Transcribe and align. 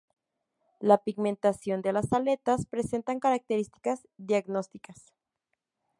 La 0.79 0.97
pigmentación 0.97 1.83
de 1.83 1.93
las 1.93 2.11
aletas 2.11 2.65
presenta 2.65 3.19
características 3.19 4.07
diagnósticas. 4.17 5.13